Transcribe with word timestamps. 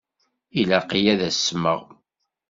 Ilaq-iyi 0.59 1.09
ad 1.13 1.21
asmeɣ? 1.29 1.79